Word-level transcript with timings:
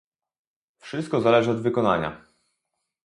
Wszytko 0.77 1.21
zależy 1.21 1.51
od 1.51 1.61
wykonania 1.61 2.21